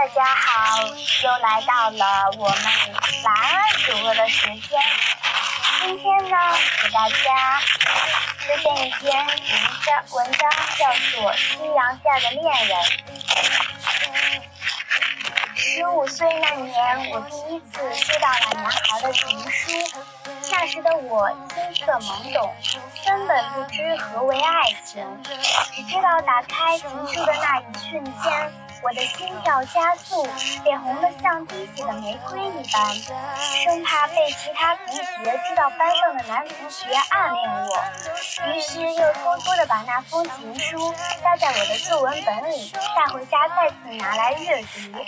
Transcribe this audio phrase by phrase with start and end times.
[0.00, 2.64] 大家好又来到了我们
[3.22, 4.80] 蓝儿主播的时间。
[5.82, 6.36] 今天呢，
[6.82, 7.60] 给大家
[8.38, 9.36] 推荐一篇文
[9.84, 12.78] 章，文章叫做《夕阳下的恋人》。
[15.54, 19.70] 十五岁那年，我第一次收到了男孩的情书。
[20.50, 22.54] 那时的我青涩懵懂，
[23.06, 25.04] 根本不知何为爱情，
[25.72, 30.26] 只知道打开情书的那一瞬间，我的心跳加速，
[30.64, 32.94] 脸红得像滴血的玫瑰一般，
[33.64, 37.84] 生怕被其他同学知道班上的男同学暗恋我，
[38.52, 44.98] 于是又偷偷的把那封情书夹在我的作文本里，带回家再次拿来阅读。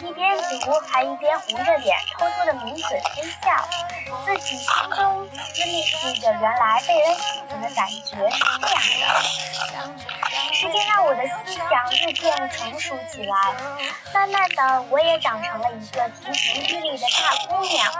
[0.00, 3.66] 一边读还一边红着脸，偷偷的抿嘴微笑，
[4.26, 4.58] 自己
[5.64, 9.08] 心中私密着原来被人喜欢的感觉是这样
[9.72, 10.04] 的。
[10.52, 13.34] 时间让我的思想日渐成熟起来，
[14.12, 17.90] 慢慢的我也长成了一个亭亭玉立的大姑娘。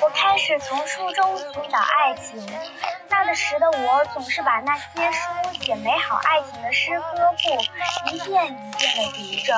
[0.00, 2.48] 我开始从书中寻找爱情。
[3.08, 5.28] 那个时的我总是把那些书
[5.68, 9.52] 写美好爱情的诗歌簿一遍一遍的读着。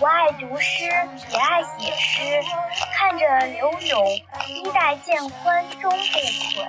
[0.00, 0.84] 我爱读诗，
[1.28, 2.42] 也爱写诗。
[2.94, 4.06] 看着柳永
[4.48, 6.66] “衣带渐宽终不悔，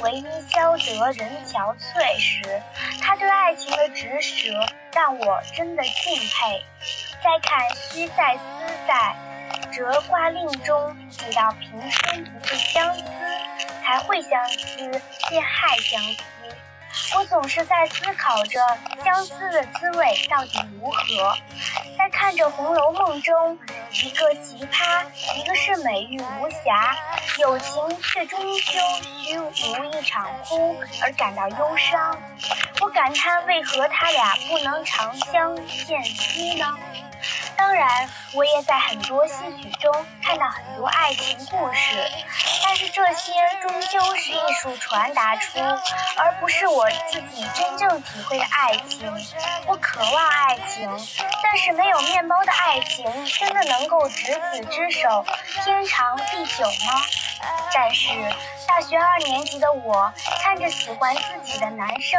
[0.00, 2.62] 唯因消得人憔悴”时，
[3.02, 6.64] 他对爱情的执着让我真的敬佩。
[7.20, 8.40] 再看“须在思
[8.86, 9.16] 在”。
[9.72, 13.02] 折挂令中提到平生不会相思，
[13.82, 16.22] 才会相思，便害相思。
[17.16, 18.60] 我总是在思考着
[19.04, 21.36] 相思的滋味到底如何。
[21.96, 23.58] 在看着《红楼梦》中，
[23.92, 25.04] 一个奇葩，
[25.36, 26.96] 一个是美玉无瑕，
[27.38, 27.72] 有情
[28.02, 28.80] 却终究
[29.24, 32.18] 虚无一场空而感到忧伤。
[32.80, 35.56] 我感叹为何他俩不能长相
[35.86, 36.66] 见兮呢？
[37.56, 41.96] 当然，我也在很多戏曲中看到很多爱情故事，
[42.64, 43.32] 但是这些
[43.62, 44.23] 终究是
[44.54, 45.58] 术传达出，
[46.16, 49.12] 而不是我自己真正体会的爱情。
[49.66, 50.88] 我渴望爱情，
[51.42, 55.24] 但是没有面包的爱情，真的能够执子之手，
[55.64, 57.02] 天长地久吗？
[57.72, 58.08] 但是。
[58.66, 60.10] 大学二年级的我，
[60.42, 62.18] 看着喜欢自己的男生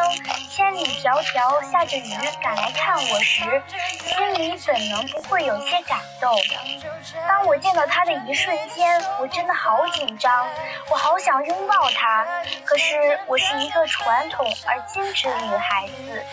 [0.49, 3.61] 千里迢迢下着雨赶来看我时，
[3.99, 6.31] 心里怎能不会有些感动？
[7.27, 10.47] 当我见到他的一瞬间，我真的好紧张，
[10.89, 12.25] 我好想拥抱他。
[12.63, 16.23] 可是我是一个传统而矜持的女孩子，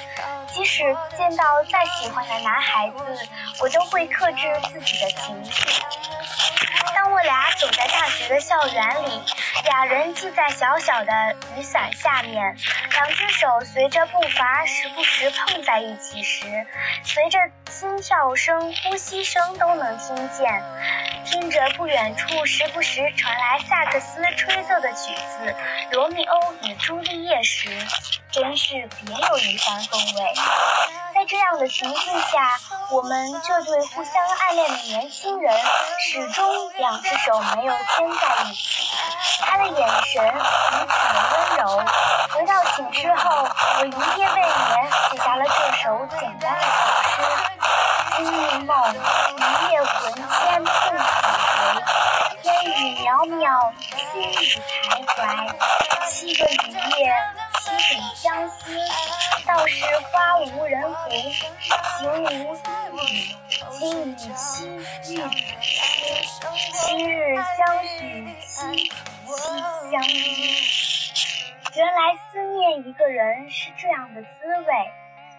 [0.46, 3.28] 即使见到再喜欢的男孩子，
[3.60, 5.82] 我都会克制自己的情绪。
[7.22, 9.22] 俩走在大学的校园里，
[9.64, 11.12] 俩人系在小小的
[11.56, 12.56] 雨伞下面，
[12.92, 16.66] 两只手随着步伐时不时碰在一起时，
[17.04, 17.38] 随着
[17.70, 20.62] 心跳声、呼吸声都能听见，
[21.24, 25.54] 听着不远处时不时传来萨克斯吹奏的曲子
[25.92, 27.68] 《罗密欧与朱丽叶》时，
[28.30, 30.34] 真是别有一番风味。
[31.22, 32.58] 在这样的情境下，
[32.90, 35.56] 我们这对互相暗恋的年轻人
[36.00, 36.44] 始终
[36.78, 38.90] 两只手没有牵在一起。
[39.40, 40.40] 他的眼神如
[40.80, 41.84] 此的温柔。
[42.34, 43.46] 回到寝室后，
[43.78, 46.66] 我一夜未眠，写下了这首简单的小
[47.04, 47.22] 诗：
[48.16, 51.62] 今日梦，一夜魂牵梦几回。
[52.42, 53.72] 烟雨渺渺，
[54.12, 55.54] 心里徘徊。
[56.10, 57.14] 七个雨夜，
[57.62, 58.60] 七种相思。
[59.44, 61.50] 道是花无人红，情
[62.04, 62.32] 无一
[63.12, 63.36] 语，
[63.78, 64.26] 今与妻
[64.68, 65.12] 玉子
[65.60, 65.68] 诗。
[66.72, 67.10] 七日
[67.56, 67.98] 相许，
[68.46, 68.50] 七
[68.84, 68.90] 七
[69.90, 70.14] 相依。
[71.74, 71.98] 原来
[72.30, 74.28] 思念一个人是这样的滋
[74.66, 74.66] 味，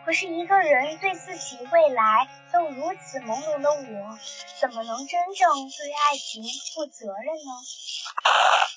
[0.06, 4.20] 可是一个人对自己未来都如此朦胧的我，
[4.60, 7.52] 怎么能真正对爱情负责任呢？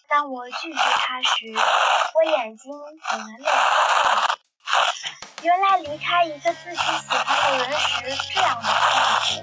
[0.08, 1.52] 当我拒绝他时，
[2.14, 2.72] 我眼睛
[3.10, 4.36] 怎么泪花？
[5.42, 9.42] 原来离开一个自己喜欢的人时，这样的痛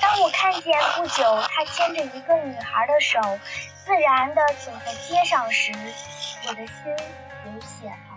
[0.00, 3.18] 当我看见不久他牵着一个女孩的手，
[3.86, 5.72] 自然地走在街上时，
[6.46, 6.94] 我的心
[7.44, 8.11] 流血了。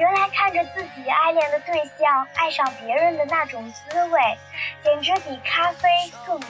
[0.00, 4.38] 原来看着自己爱恋的对象爱上别人的那种滋味，
[4.82, 5.90] 简直比咖啡
[6.26, 6.46] 更苦。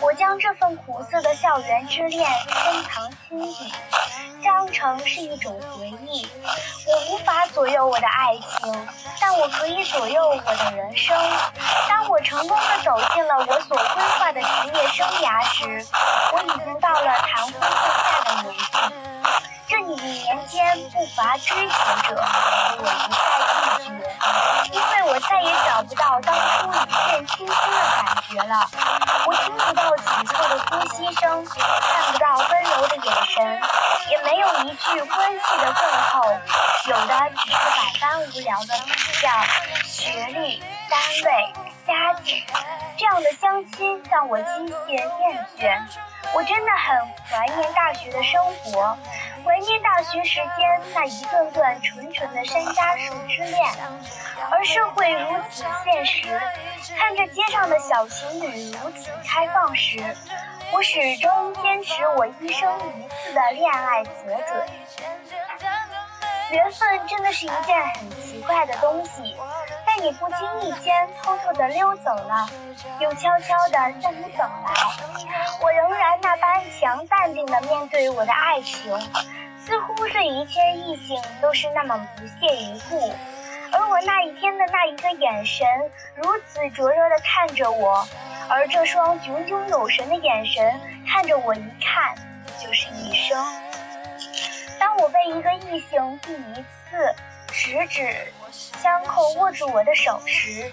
[0.00, 3.70] 我将这份苦涩的校园之恋深藏心底，
[4.42, 6.26] 当成是一种回忆。
[6.86, 8.88] 我无法左右我的爱情，
[9.20, 11.14] 但我可以左右我的人生。
[11.86, 15.86] 当我成功的走进了我所规划的职业生涯时，
[16.32, 19.01] 我已经到了谈婚论嫁的年纪。
[20.62, 21.74] 天不乏追求
[22.08, 22.22] 者，
[22.78, 23.18] 我一再
[23.82, 23.90] 拒绝，
[24.70, 28.70] 因为我再也找不到当初一见倾心的感觉了。
[29.26, 33.60] 我听不到紧凑的呼吸声，看不到温柔的眼神，
[34.08, 36.30] 也没有一句关系的问候，
[36.86, 39.28] 有的只是百般无聊的比较，
[39.84, 41.52] 学历、单位、
[41.88, 42.40] 家境，
[42.96, 45.82] 这样的相亲让我机械厌倦。
[46.34, 46.96] 我真的很
[47.28, 48.96] 怀念大学的生活，
[49.44, 53.64] 怀念大学时间那一段段纯纯的山楂树之恋。
[54.50, 56.40] 而社会如此现实，
[56.96, 59.98] 看着街上的小情侣如此开放时，
[60.72, 64.66] 我始终坚持我一生一次的恋爱择准。
[66.50, 69.36] 缘分真的是一件很奇怪的东西，
[70.02, 72.48] 你不经意间偷偷的溜走了，
[72.98, 74.74] 又悄悄的向你走来。
[75.60, 78.98] 我仍然那般强淡定的面对我的爱情，
[79.64, 83.14] 似乎对一切异性都是那么不屑一顾。
[83.70, 85.64] 而我那一天的那一个眼神，
[86.16, 88.04] 如此灼热的看着我，
[88.48, 92.12] 而这双炯炯有神的眼神看着我，一看
[92.60, 93.40] 就是一生。
[94.80, 96.54] 当我被一个异性第一
[96.90, 97.14] 次
[97.52, 100.72] 十指相扣握住我的手时，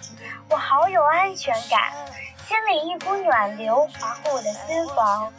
[0.50, 1.92] 我好有安全感。
[2.48, 5.32] 心里一股暖流划过我的心房，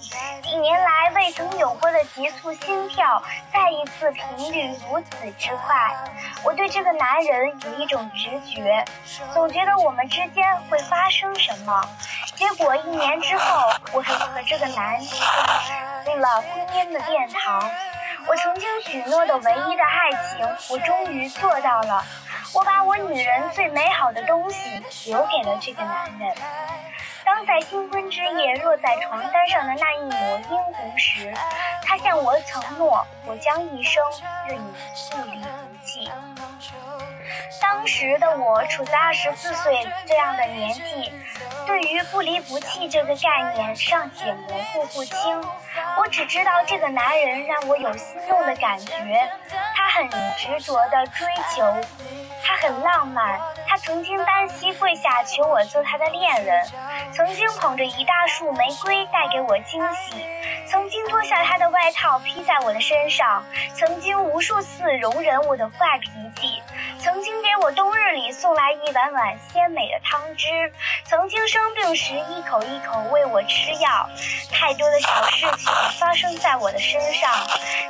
[0.44, 3.20] 几年来未曾有过的急促心跳，
[3.52, 5.92] 再一次频率如此之快。
[6.44, 8.84] 我对这个男人有一种直觉，
[9.34, 11.82] 总觉得我们之间会发生什么。
[12.36, 15.02] 结果一年之后，我和这个男人
[16.04, 17.68] 进了婚姻的殿堂。
[18.30, 22.04] 我曾经许诺的唯一的爱情，我终于做到了。
[22.54, 24.80] 我把我女人最美好的东西
[25.10, 26.32] 留给了这个男人。
[27.24, 31.34] 当在新婚之夜落在床单上的那一抹殷红时，
[31.82, 34.00] 他向我承诺，我将一生
[34.48, 34.74] 与你
[35.10, 36.08] 不离不弃。
[37.60, 41.12] 当时的我处在二十四岁这样的年纪，
[41.70, 45.16] 对于不离不弃这个概念尚且模糊不清。
[45.98, 49.30] 我只知道这个男人让我有心动的感觉，
[49.76, 51.72] 他很执着的追求。
[52.42, 53.38] 他很浪漫，
[53.68, 56.66] 他曾经单膝跪下求我做他的恋人，
[57.12, 60.26] 曾经捧着一大束玫瑰带给我惊喜，
[60.66, 63.44] 曾经脱下他的外套披在我的身上，
[63.76, 66.59] 曾经无数次容忍我的坏脾气，
[67.02, 70.46] 曾经给我冬日里送来一碗碗鲜美的汤汁，
[71.04, 74.08] 曾经生病时一口一口喂我吃药，
[74.52, 77.30] 太多的小事情发生在我的身上，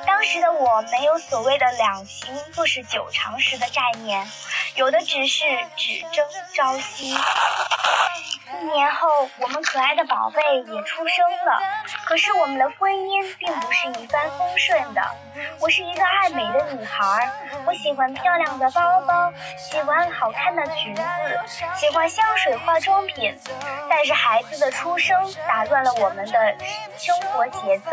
[0.07, 4.25] 当时的我没有所谓的两情若是久长时的概念。
[4.77, 5.45] 有的只是
[5.77, 6.25] 只争
[6.55, 7.17] 朝夕。
[8.61, 9.09] 一年后，
[9.39, 11.63] 我们可爱的宝贝也出生了。
[12.05, 15.03] 可是我们的婚姻并不是一帆风顺的。
[15.59, 17.31] 我是一个爱美的女孩，
[17.65, 21.03] 我喜欢漂亮的包包，喜欢好看的裙子，
[21.75, 23.35] 喜欢香水、化妆品。
[23.89, 25.17] 但是孩子的出生
[25.49, 26.55] 打乱了我们的
[26.99, 27.91] 生活节奏，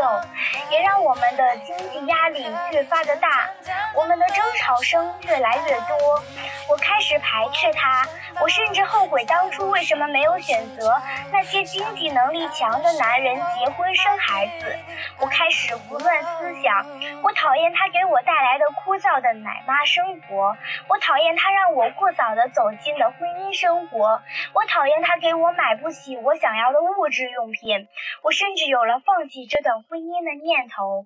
[0.70, 3.50] 也让我们的经济压力越发的大，
[3.96, 6.24] 我们的争吵声越来越多。
[6.70, 8.06] 我开始排斥他，
[8.42, 10.94] 我甚至后悔当初为什么没有选择
[11.32, 14.76] 那些经济能力强的男人结婚生孩子。
[15.20, 16.86] 我开始胡乱思想，
[17.24, 20.58] 我讨厌他给我带来的枯燥的奶妈生活，
[20.90, 24.22] 我讨厌他让我过早的走进了婚姻生活，
[24.54, 27.88] 我讨厌他给我买不起我想要的物质用品，
[28.24, 31.06] 我甚至有了放弃这段婚姻的念头。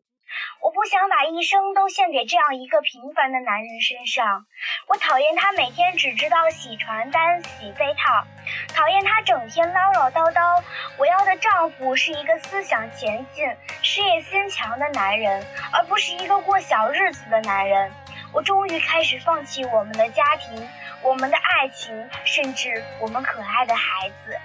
[0.60, 4.46] 我不想把一生都献给这样一个平凡的男人身上。
[4.88, 8.26] 我讨厌他每天只知道洗床单、洗被套，
[8.74, 10.64] 讨厌他整天唠唠叨叨。
[10.98, 13.46] 我要的丈夫是一个思想前进、
[13.82, 17.92] 事业心强的男人，而不是一个过小日子的男人。
[18.34, 20.70] 我终于开始放弃我们的家庭、
[21.02, 24.38] 我们的爱情，甚至我们可爱的孩子。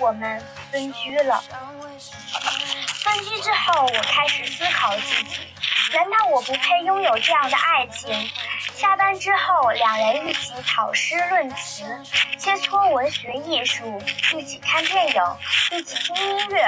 [0.00, 0.40] 我们
[0.72, 1.44] 分居了。
[3.02, 5.40] 分居之后，我开始思考自己：
[5.92, 8.30] 难道我不配拥有这样的爱情？
[8.74, 11.84] 下班之后，两人一起讨诗论词，
[12.38, 14.02] 切磋文学艺术，
[14.34, 15.22] 一起看电影，
[15.72, 16.62] 一起听音乐，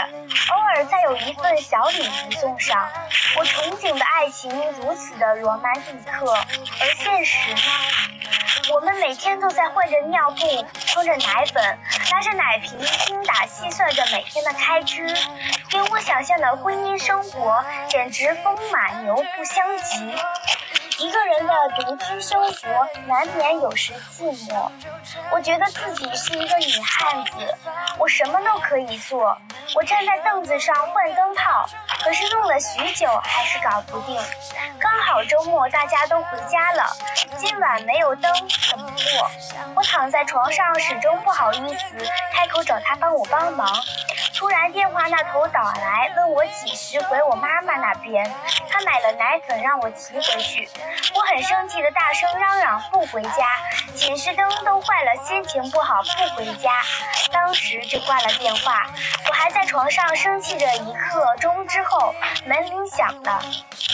[0.51, 2.89] 偶尔再有一份小礼物送上。
[3.37, 7.61] 我憧憬的爱情如此的罗曼蒂克，而现实呢？
[8.71, 11.79] 我们每天都在换着尿布，冲着奶粉，
[12.11, 15.15] 拿着奶瓶，精打细算着每天的开支。
[15.71, 20.15] 跟我想象的婚姻生活简直风马牛不相及。
[20.99, 24.71] 一个人的独居生活难免有时寂寞。
[25.33, 27.33] 我觉得自己是一个女汉子，
[27.99, 29.37] 我什么都可以做。
[29.75, 31.69] 我站在凳子上换灯泡，
[32.03, 34.21] 可是弄了许久还是搞不定。
[34.79, 36.85] 刚好周末大家都回家了，
[37.39, 38.33] 今晚没有灯
[38.71, 39.31] 怎么过？
[39.77, 43.69] 我躺在床上始终不好意思开口找他帮我帮忙。
[44.43, 48.29] 突然电话那头打来，问我几时回我妈妈那边。
[48.69, 50.69] 他买了奶粉让我骑回去。
[51.15, 53.47] 我很生气的大声嚷嚷不回家，
[53.95, 56.73] 警示灯都坏了，心情不好不回家。
[57.31, 58.85] 当时就挂了电话。
[59.29, 62.13] 我还在床上生气着一刻钟之后，
[62.45, 63.41] 门铃响了。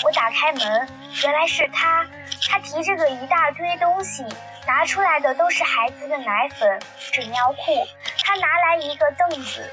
[0.03, 0.89] 我打开门，
[1.25, 2.07] 原来是他。
[2.51, 4.25] 他提着个一大堆东西，
[4.67, 6.81] 拿出来的都是孩子的奶粉、
[7.13, 7.87] 纸尿裤。
[8.25, 9.71] 他拿来一个凳子，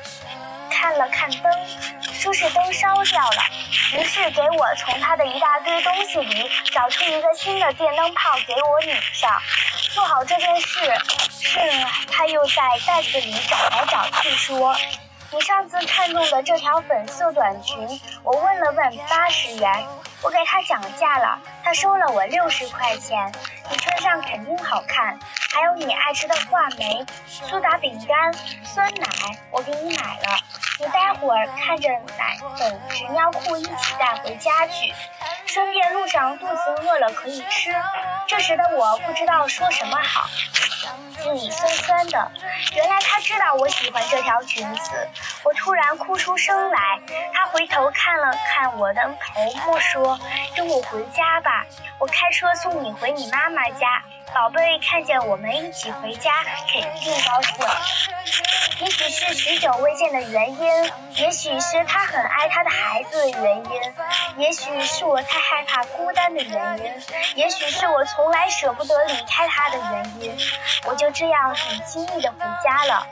[0.76, 1.52] 看了看灯，
[2.14, 3.44] 说是灯烧掉了，
[3.94, 9.32] 于是给我从他的一大堆东西里找出一个新的电灯泡给我拧上。
[9.94, 10.94] 做好这件事，
[11.42, 11.60] 是
[12.12, 14.76] 他又在袋子里找来找去，说。
[15.32, 19.86] 你上次看中的这条粉色短裙，我问了问，八十元，
[20.22, 23.34] 我给他讲价了，他收了我六十块钱。
[23.70, 25.18] 你穿上肯定好看，
[25.52, 29.08] 还有你爱吃的话梅、苏打饼干、酸奶，
[29.50, 30.38] 我给你买了。
[30.80, 34.94] 你待会儿看着奶粉、纸尿裤一起带回家去，
[35.46, 37.74] 顺便路上肚子饿了可以吃。
[38.28, 40.28] 这时的我不知道说什么好。
[41.22, 42.32] 心里酸酸的，
[42.76, 45.08] 原来他知道我喜欢这条裙子。
[45.44, 47.00] 我突然哭出声来，
[47.34, 49.02] 他回头看了看我的
[49.34, 50.20] 头目，说
[50.56, 51.66] ：“跟我回家吧，
[51.98, 54.04] 我开车送你回你妈妈家。”
[54.36, 58.15] 宝贝看见我们一起回家，肯定高兴。
[58.82, 63.82] 也许是许久未见的原因，也许是他很爱他的孩子的原因，
[64.38, 66.84] 也许是我太害怕孤单的原因，
[67.36, 70.38] 也许是我从来舍不得离开他的原因，
[70.86, 73.08] 我就这样很轻易的回家了。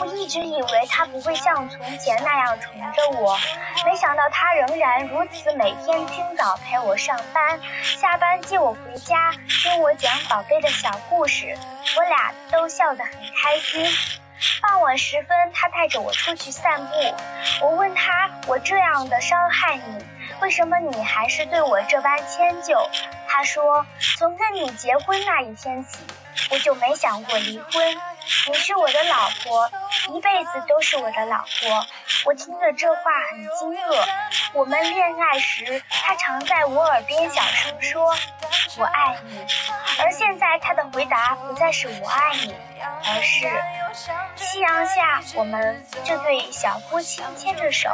[0.00, 3.36] 我一直以为他不会像从前那样宠着我，
[3.84, 9.32] 没想到他仍然如此，每天清早陪我上班，下班接我回家，
[9.64, 11.56] 跟我讲宝贝的小故事，
[11.96, 13.12] 我俩都笑得很
[13.42, 14.19] 开心。
[14.62, 16.94] 傍晚时分，他带着我出去散步，
[17.62, 20.04] 我问他：“我这样的伤害你，
[20.40, 22.76] 为什么你还是对我这般迁就？”
[23.28, 23.86] 他说
[24.18, 25.98] ：“从跟你结婚那一天起，
[26.50, 27.96] 我就没想过离婚。”
[28.46, 29.70] 你是我的老婆，
[30.14, 31.86] 一辈子都是我的老婆。
[32.24, 34.04] 我听着这话很惊愕。
[34.52, 38.14] 我们恋爱时，他常在我耳边小声说
[38.78, 39.44] ：“我爱你。”
[40.00, 43.48] 而现在，他的回答不再是我爱你，而是
[44.36, 47.90] 夕阳下，我们这对小夫妻牵着手。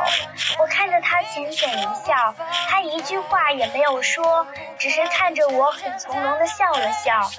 [0.58, 2.34] 我看着他浅浅一笑，
[2.68, 4.46] 他一句话也没有说，
[4.78, 7.30] 只是看着我很从容的笑了笑。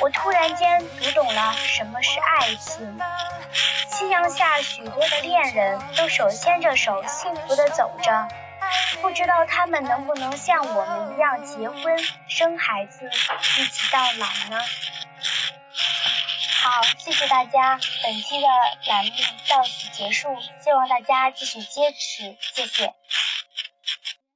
[0.00, 2.98] 我突然间读懂了什么是爱情。
[3.90, 8.28] 夕阳下，许多的恋人都手牵着手，幸福的走着。
[9.02, 11.96] 不知道他们能不能像我们一样结婚、
[12.26, 13.08] 生孩子，
[13.58, 14.58] 一起到老呢？
[16.64, 18.48] 好，谢谢大家，本期的
[18.86, 19.12] 栏目
[19.50, 22.94] 到此结束，希望大家继续坚持，谢谢。